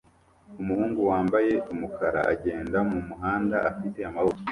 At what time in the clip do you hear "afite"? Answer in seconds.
3.71-3.99